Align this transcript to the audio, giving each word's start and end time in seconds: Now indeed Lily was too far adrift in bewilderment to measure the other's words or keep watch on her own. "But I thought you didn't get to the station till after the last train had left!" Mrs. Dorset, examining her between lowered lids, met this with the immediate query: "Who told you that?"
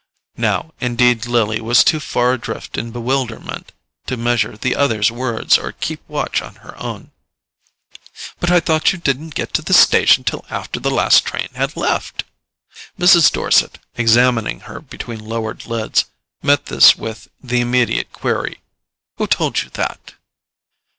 Now 0.37 0.73
indeed 0.79 1.27
Lily 1.27 1.61
was 1.61 1.83
too 1.83 1.99
far 1.99 2.33
adrift 2.33 2.75
in 2.75 2.89
bewilderment 2.89 3.71
to 4.07 4.17
measure 4.17 4.57
the 4.57 4.75
other's 4.75 5.11
words 5.11 5.59
or 5.59 5.73
keep 5.73 5.99
watch 6.09 6.41
on 6.41 6.55
her 6.65 6.75
own. 6.81 7.11
"But 8.39 8.49
I 8.49 8.61
thought 8.61 8.91
you 8.91 8.97
didn't 8.97 9.35
get 9.35 9.53
to 9.53 9.61
the 9.61 9.75
station 9.75 10.23
till 10.23 10.43
after 10.49 10.79
the 10.79 10.89
last 10.89 11.23
train 11.23 11.49
had 11.53 11.77
left!" 11.77 12.23
Mrs. 12.99 13.31
Dorset, 13.31 13.77
examining 13.95 14.61
her 14.61 14.79
between 14.81 15.19
lowered 15.23 15.67
lids, 15.67 16.05
met 16.41 16.65
this 16.65 16.95
with 16.97 17.27
the 17.39 17.61
immediate 17.61 18.11
query: 18.11 18.59
"Who 19.17 19.27
told 19.27 19.61
you 19.61 19.69
that?" 19.75 20.15